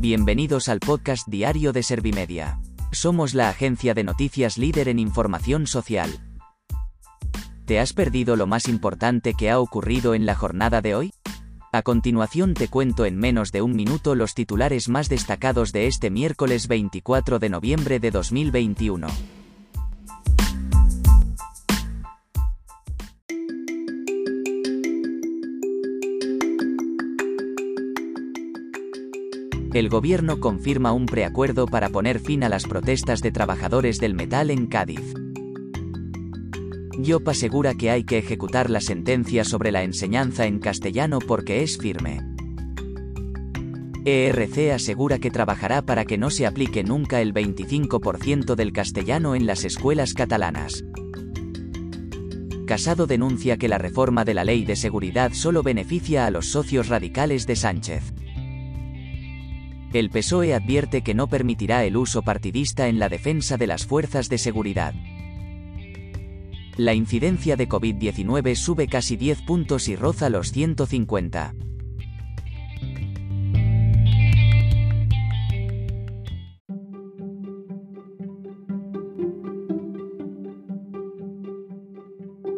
Bienvenidos 0.00 0.70
al 0.70 0.80
podcast 0.80 1.28
diario 1.28 1.74
de 1.74 1.82
Servimedia. 1.82 2.58
Somos 2.90 3.34
la 3.34 3.50
agencia 3.50 3.92
de 3.92 4.02
noticias 4.02 4.56
líder 4.56 4.88
en 4.88 4.98
información 4.98 5.66
social. 5.66 6.08
¿Te 7.66 7.78
has 7.80 7.92
perdido 7.92 8.34
lo 8.34 8.46
más 8.46 8.66
importante 8.66 9.34
que 9.34 9.50
ha 9.50 9.60
ocurrido 9.60 10.14
en 10.14 10.24
la 10.24 10.34
jornada 10.34 10.80
de 10.80 10.94
hoy? 10.94 11.12
A 11.70 11.82
continuación 11.82 12.54
te 12.54 12.68
cuento 12.68 13.04
en 13.04 13.18
menos 13.18 13.52
de 13.52 13.60
un 13.60 13.76
minuto 13.76 14.14
los 14.14 14.32
titulares 14.32 14.88
más 14.88 15.10
destacados 15.10 15.70
de 15.70 15.86
este 15.86 16.08
miércoles 16.08 16.66
24 16.66 17.38
de 17.38 17.50
noviembre 17.50 18.00
de 18.00 18.10
2021. 18.10 19.06
El 29.72 29.88
gobierno 29.88 30.40
confirma 30.40 30.92
un 30.92 31.06
preacuerdo 31.06 31.66
para 31.66 31.90
poner 31.90 32.18
fin 32.18 32.42
a 32.42 32.48
las 32.48 32.64
protestas 32.64 33.20
de 33.20 33.30
trabajadores 33.30 34.00
del 34.00 34.14
metal 34.14 34.50
en 34.50 34.66
Cádiz. 34.66 35.14
Yop 36.98 37.28
asegura 37.28 37.74
que 37.74 37.90
hay 37.90 38.02
que 38.02 38.18
ejecutar 38.18 38.68
la 38.68 38.80
sentencia 38.80 39.44
sobre 39.44 39.70
la 39.70 39.84
enseñanza 39.84 40.46
en 40.46 40.58
castellano 40.58 41.20
porque 41.20 41.62
es 41.62 41.78
firme. 41.78 42.20
ERC 44.04 44.72
asegura 44.72 45.20
que 45.20 45.30
trabajará 45.30 45.82
para 45.82 46.04
que 46.04 46.18
no 46.18 46.30
se 46.30 46.46
aplique 46.46 46.82
nunca 46.82 47.20
el 47.20 47.32
25% 47.32 48.56
del 48.56 48.72
castellano 48.72 49.36
en 49.36 49.46
las 49.46 49.64
escuelas 49.64 50.14
catalanas. 50.14 50.84
Casado 52.66 53.06
denuncia 53.06 53.56
que 53.56 53.68
la 53.68 53.78
reforma 53.78 54.24
de 54.24 54.34
la 54.34 54.42
ley 54.42 54.64
de 54.64 54.74
seguridad 54.74 55.32
solo 55.32 55.62
beneficia 55.62 56.26
a 56.26 56.30
los 56.30 56.46
socios 56.46 56.88
radicales 56.88 57.46
de 57.46 57.54
Sánchez. 57.54 58.14
El 59.92 60.08
PSOE 60.08 60.54
advierte 60.54 61.02
que 61.02 61.14
no 61.14 61.26
permitirá 61.26 61.84
el 61.84 61.96
uso 61.96 62.22
partidista 62.22 62.86
en 62.86 63.00
la 63.00 63.08
defensa 63.08 63.56
de 63.56 63.66
las 63.66 63.86
fuerzas 63.86 64.28
de 64.28 64.38
seguridad. 64.38 64.94
La 66.76 66.94
incidencia 66.94 67.56
de 67.56 67.68
COVID-19 67.68 68.54
sube 68.54 68.86
casi 68.86 69.16
10 69.16 69.42
puntos 69.42 69.88
y 69.88 69.96
roza 69.96 70.30
los 70.30 70.52
150. 70.52 71.54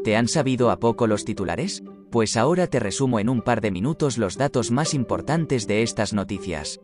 ¿Te 0.05 0.17
han 0.17 0.29
sabido 0.29 0.71
a 0.71 0.79
poco 0.79 1.07
los 1.07 1.25
titulares? 1.25 1.83
Pues 2.11 2.37
ahora 2.37 2.67
te 2.67 2.79
resumo 2.79 3.21
en 3.21 3.31
un 3.31 3.41
par 3.41 3.63
de 3.63 3.71
minutos 3.71 4.19
los 4.19 4.37
datos 4.37 4.71
más 4.71 4.93
importantes 4.93 5.67
de 5.67 5.83
estas 5.83 6.13
noticias. 6.13 6.79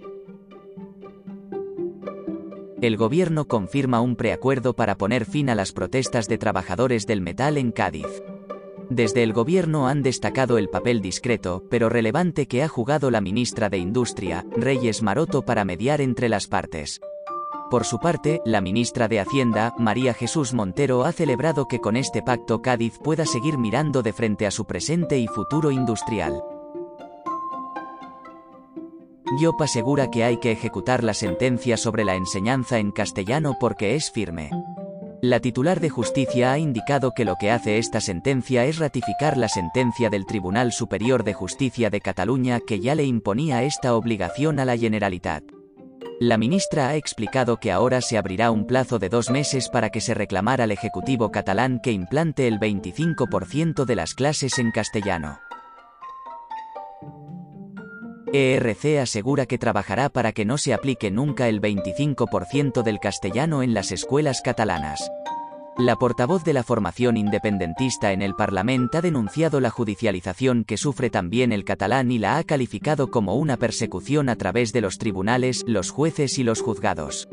El 2.81 2.97
gobierno 2.97 3.49
confirma 3.49 4.01
un 4.01 4.15
preacuerdo 4.15 4.75
para 4.75 4.97
poner 4.97 5.25
fin 5.25 5.51
a 5.51 5.57
las 5.57 5.73
protestas 5.73 6.29
de 6.29 6.39
trabajadores 6.39 7.07
del 7.09 7.21
metal 7.21 7.57
en 7.57 7.73
Cádiz. 7.73 8.07
Desde 8.89 9.25
el 9.25 9.33
gobierno 9.33 9.89
han 9.89 10.05
destacado 10.05 10.59
el 10.59 10.69
papel 10.69 11.01
discreto, 11.01 11.65
pero 11.69 11.89
relevante 11.89 12.47
que 12.47 12.63
ha 12.63 12.69
jugado 12.69 13.11
la 13.11 13.21
ministra 13.21 13.69
de 13.69 13.79
Industria, 13.79 14.47
Reyes 14.57 15.03
Maroto, 15.03 15.43
para 15.43 15.65
mediar 15.65 16.01
entre 16.01 16.29
las 16.29 16.47
partes. 16.47 17.01
Por 17.69 17.85
su 17.85 17.99
parte, 17.99 18.41
la 18.45 18.61
ministra 18.61 19.09
de 19.09 19.19
Hacienda, 19.19 19.75
María 19.77 20.15
Jesús 20.15 20.55
Montero, 20.55 21.05
ha 21.05 21.11
celebrado 21.11 21.67
que 21.67 21.81
con 21.81 21.97
este 21.97 22.23
pacto 22.23 22.63
Cádiz 22.63 22.99
pueda 23.03 23.27
seguir 23.27 23.59
mirando 23.59 24.03
de 24.05 24.13
frente 24.13 24.47
a 24.47 24.53
su 24.53 24.67
presente 24.67 25.19
y 25.19 25.27
futuro 25.27 25.73
industrial. 25.73 26.41
Yop 29.39 29.63
asegura 29.63 30.11
que 30.11 30.25
hay 30.25 30.39
que 30.39 30.53
ejecutar 30.53 31.05
la 31.05 31.15
sentencia 31.15 31.77
sobre 31.77 32.05
la 32.05 32.15
enseñanza 32.15 32.79
en 32.79 32.91
castellano 32.91 33.57
porque 33.59 33.95
es 33.95 34.11
firme. 34.11 34.51
La 35.21 35.41
titular 35.41 35.81
de 35.81 35.91
justicia 35.91 36.53
ha 36.53 36.59
indicado 36.59 37.13
que 37.13 37.25
lo 37.25 37.35
que 37.41 37.51
hace 37.51 37.79
esta 37.79 38.01
sentencia 38.01 38.65
es 38.67 38.79
ratificar 38.79 39.37
la 39.37 39.49
sentencia 39.49 40.11
del 40.11 40.27
Tribunal 40.27 40.73
Superior 40.73 41.25
de 41.25 41.35
Justicia 41.35 41.91
de 41.91 42.01
Cataluña 42.01 42.61
que 42.65 42.79
ya 42.79 42.95
le 42.95 43.05
imponía 43.05 43.65
esta 43.65 43.95
obligación 43.95 44.61
a 44.61 44.65
la 44.65 44.77
Generalitat. 44.77 45.43
La 46.21 46.37
ministra 46.37 46.89
ha 46.89 46.97
explicado 46.97 47.59
que 47.59 47.73
ahora 47.73 48.01
se 48.01 48.19
abrirá 48.19 48.51
un 48.51 48.67
plazo 48.67 48.99
de 48.99 49.09
dos 49.09 49.31
meses 49.31 49.69
para 49.69 49.91
que 49.91 50.01
se 50.01 50.15
reclamara 50.15 50.65
al 50.65 50.73
Ejecutivo 50.73 51.31
catalán 51.31 51.81
que 51.81 51.93
implante 51.93 52.49
el 52.49 52.59
25% 52.59 53.85
de 53.85 53.97
las 53.97 54.15
clases 54.15 54.59
en 54.59 54.71
castellano. 54.71 55.39
ERC 58.33 58.99
asegura 59.01 59.47
que 59.47 59.59
trabajará 59.59 60.09
para 60.09 60.33
que 60.33 60.45
no 60.45 60.59
se 60.59 60.75
aplique 60.75 61.11
nunca 61.11 61.49
el 61.49 61.61
25% 61.61 62.83
del 62.83 63.01
castellano 63.01 63.63
en 63.63 63.75
las 63.75 63.93
escuelas 63.93 64.43
catalanas. 64.43 65.11
La 65.79 65.95
portavoz 65.97 66.43
de 66.43 66.53
la 66.53 66.65
formación 66.65 67.17
independentista 67.17 68.13
en 68.13 68.21
el 68.21 68.35
Parlamento 68.35 68.99
ha 68.99 69.01
denunciado 69.01 69.61
la 69.61 69.71
judicialización 69.71 70.65
que 70.65 70.77
sufre 70.77 71.09
también 71.09 71.53
el 71.53 71.65
catalán 71.65 72.11
y 72.11 72.19
la 72.19 72.37
ha 72.37 72.45
calificado 72.45 73.11
como 73.11 73.37
una 73.37 73.57
persecución 73.57 74.29
a 74.29 74.37
través 74.37 74.73
de 74.73 74.81
los 74.81 74.99
tribunales, 74.99 75.65
los 75.69 75.91
jueces 75.91 76.39
y 76.39 76.43
los 76.43 76.61
juzgados. 76.61 77.29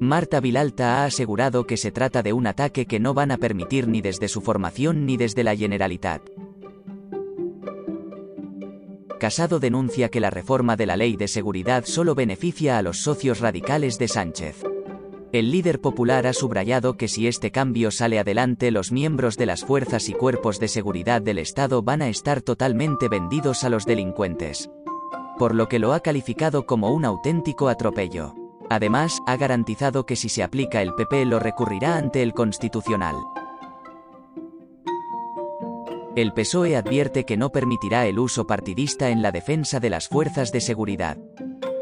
Marta 0.00 0.40
Vilalta 0.40 1.02
ha 1.02 1.04
asegurado 1.04 1.66
que 1.66 1.76
se 1.76 1.92
trata 1.92 2.22
de 2.22 2.32
un 2.32 2.46
ataque 2.46 2.86
que 2.86 3.00
no 3.00 3.14
van 3.14 3.30
a 3.30 3.36
permitir 3.36 3.86
ni 3.86 4.00
desde 4.00 4.28
su 4.28 4.40
formación 4.40 5.06
ni 5.06 5.16
desde 5.16 5.44
la 5.44 5.54
Generalitat. 5.54 6.22
Casado 9.18 9.60
denuncia 9.60 10.08
que 10.08 10.20
la 10.20 10.30
reforma 10.30 10.76
de 10.76 10.86
la 10.86 10.96
ley 10.96 11.16
de 11.16 11.28
seguridad 11.28 11.84
solo 11.86 12.14
beneficia 12.14 12.78
a 12.78 12.82
los 12.82 13.02
socios 13.02 13.40
radicales 13.40 13.98
de 13.98 14.08
Sánchez. 14.08 14.62
El 15.32 15.50
líder 15.50 15.80
popular 15.80 16.26
ha 16.26 16.32
subrayado 16.32 16.96
que 16.96 17.08
si 17.08 17.26
este 17.26 17.50
cambio 17.50 17.90
sale 17.90 18.18
adelante 18.18 18.70
los 18.70 18.92
miembros 18.92 19.36
de 19.36 19.46
las 19.46 19.64
fuerzas 19.64 20.08
y 20.08 20.12
cuerpos 20.12 20.60
de 20.60 20.68
seguridad 20.68 21.22
del 21.22 21.38
Estado 21.38 21.82
van 21.82 22.02
a 22.02 22.08
estar 22.08 22.40
totalmente 22.42 23.08
vendidos 23.08 23.64
a 23.64 23.68
los 23.68 23.84
delincuentes. 23.84 24.70
Por 25.38 25.54
lo 25.54 25.68
que 25.68 25.80
lo 25.80 25.92
ha 25.92 26.00
calificado 26.00 26.66
como 26.66 26.92
un 26.92 27.04
auténtico 27.04 27.68
atropello. 27.68 28.34
Además, 28.70 29.20
ha 29.26 29.36
garantizado 29.36 30.06
que 30.06 30.16
si 30.16 30.28
se 30.28 30.42
aplica 30.42 30.82
el 30.82 30.94
PP 30.94 31.26
lo 31.26 31.40
recurrirá 31.40 31.96
ante 31.96 32.22
el 32.22 32.32
Constitucional. 32.32 33.16
El 36.16 36.32
PSOE 36.32 36.76
advierte 36.76 37.24
que 37.24 37.36
no 37.36 37.50
permitirá 37.50 38.06
el 38.06 38.20
uso 38.20 38.46
partidista 38.46 39.10
en 39.10 39.20
la 39.20 39.32
defensa 39.32 39.80
de 39.80 39.90
las 39.90 40.06
fuerzas 40.06 40.52
de 40.52 40.60
seguridad. 40.60 41.18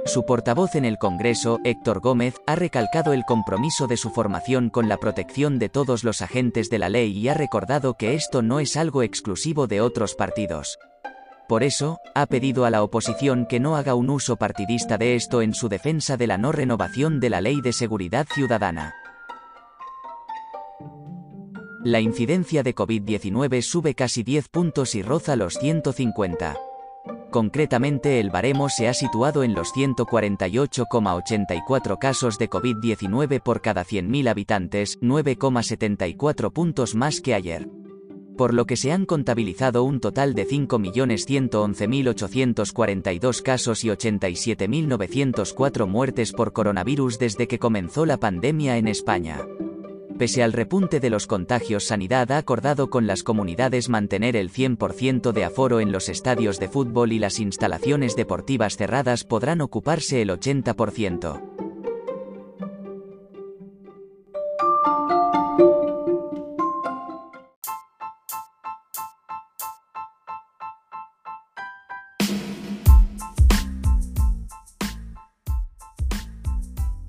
Su 0.06 0.24
portavoz 0.24 0.74
en 0.74 0.86
el 0.86 0.96
Congreso, 0.96 1.60
Héctor 1.64 2.00
Gómez, 2.00 2.36
ha 2.46 2.56
recalcado 2.56 3.12
el 3.12 3.24
compromiso 3.24 3.86
de 3.86 3.98
su 3.98 4.08
formación 4.08 4.70
con 4.70 4.88
la 4.88 4.96
protección 4.96 5.58
de 5.58 5.68
todos 5.68 6.02
los 6.02 6.22
agentes 6.22 6.70
de 6.70 6.78
la 6.78 6.88
ley 6.88 7.16
y 7.16 7.28
ha 7.28 7.34
recordado 7.34 7.98
que 7.98 8.14
esto 8.14 8.40
no 8.40 8.58
es 8.58 8.78
algo 8.78 9.02
exclusivo 9.02 9.66
de 9.66 9.82
otros 9.82 10.14
partidos. 10.14 10.78
Por 11.46 11.62
eso, 11.62 11.98
ha 12.14 12.24
pedido 12.24 12.64
a 12.64 12.70
la 12.70 12.82
oposición 12.82 13.44
que 13.44 13.60
no 13.60 13.76
haga 13.76 13.94
un 13.94 14.08
uso 14.08 14.36
partidista 14.36 14.96
de 14.96 15.14
esto 15.14 15.42
en 15.42 15.52
su 15.52 15.68
defensa 15.68 16.16
de 16.16 16.26
la 16.26 16.38
no 16.38 16.52
renovación 16.52 17.20
de 17.20 17.28
la 17.28 17.42
Ley 17.42 17.60
de 17.60 17.74
Seguridad 17.74 18.26
Ciudadana. 18.32 18.94
La 21.84 22.00
incidencia 22.00 22.62
de 22.62 22.76
COVID-19 22.76 23.60
sube 23.60 23.96
casi 23.96 24.22
10 24.22 24.50
puntos 24.50 24.94
y 24.94 25.02
roza 25.02 25.34
los 25.34 25.54
150. 25.54 26.56
Concretamente 27.32 28.20
el 28.20 28.30
baremo 28.30 28.68
se 28.68 28.86
ha 28.86 28.94
situado 28.94 29.42
en 29.42 29.54
los 29.54 29.74
148,84 29.74 31.98
casos 31.98 32.38
de 32.38 32.48
COVID-19 32.48 33.42
por 33.42 33.62
cada 33.62 33.84
100.000 33.84 34.28
habitantes, 34.28 35.00
9,74 35.00 36.52
puntos 36.52 36.94
más 36.94 37.20
que 37.20 37.34
ayer. 37.34 37.68
Por 38.36 38.54
lo 38.54 38.64
que 38.64 38.76
se 38.76 38.92
han 38.92 39.04
contabilizado 39.04 39.82
un 39.82 39.98
total 39.98 40.34
de 40.34 40.46
5.111.842 40.46 43.42
casos 43.42 43.82
y 43.82 43.88
87.904 43.88 45.88
muertes 45.88 46.32
por 46.32 46.52
coronavirus 46.52 47.18
desde 47.18 47.48
que 47.48 47.58
comenzó 47.58 48.06
la 48.06 48.18
pandemia 48.18 48.76
en 48.76 48.86
España. 48.86 49.40
Pese 50.22 50.44
al 50.44 50.52
repunte 50.52 51.00
de 51.00 51.10
los 51.10 51.26
contagios, 51.26 51.82
Sanidad 51.82 52.30
ha 52.30 52.38
acordado 52.38 52.90
con 52.90 53.08
las 53.08 53.24
comunidades 53.24 53.88
mantener 53.88 54.36
el 54.36 54.52
100% 54.52 55.32
de 55.32 55.44
aforo 55.44 55.80
en 55.80 55.90
los 55.90 56.08
estadios 56.08 56.60
de 56.60 56.68
fútbol 56.68 57.10
y 57.10 57.18
las 57.18 57.40
instalaciones 57.40 58.14
deportivas 58.14 58.76
cerradas 58.76 59.24
podrán 59.24 59.60
ocuparse 59.60 60.22
el 60.22 60.30
80%. 60.30 61.51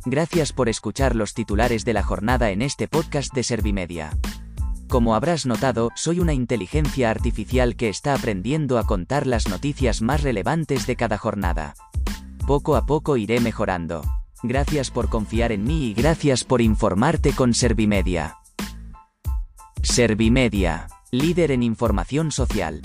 Gracias 0.06 0.52
por 0.52 0.68
escuchar 0.68 1.16
los 1.16 1.34
titulares 1.34 1.86
de 1.86 1.94
la 1.94 2.04
jornada 2.04 2.52
en 2.52 2.62
este 2.62 2.90
podcast 2.90 3.34
de 3.34 3.42
Servimedia. 3.44 4.12
Como 4.90 5.16
habrás 5.16 5.46
notado, 5.46 5.92
soy 5.96 6.20
una 6.20 6.34
inteligencia 6.34 7.10
artificial 7.10 7.78
que 7.78 7.88
está 7.88 8.14
aprendiendo 8.14 8.78
a 8.78 8.86
contar 8.86 9.26
las 9.26 9.48
noticias 9.48 10.02
más 10.02 10.22
relevantes 10.22 10.86
de 10.88 10.98
cada 10.98 11.18
jornada. 11.18 11.74
Poco 12.46 12.76
a 12.76 12.86
poco 12.86 13.16
iré 13.16 13.40
mejorando. 13.40 14.04
Gracias 14.44 14.92
por 14.92 15.08
confiar 15.08 15.54
en 15.54 15.64
mí 15.64 15.86
y 15.86 15.94
gracias 15.94 16.44
por 16.44 16.62
informarte 16.62 17.32
con 17.32 17.54
Servimedia. 17.54 18.40
Servimedia, 19.82 20.88
líder 21.12 21.52
en 21.52 21.64
información 21.64 22.30
social. 22.32 22.82